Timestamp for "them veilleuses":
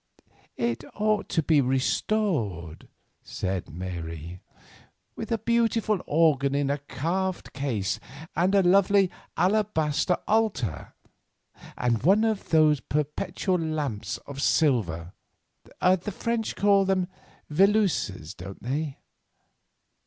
16.85-18.35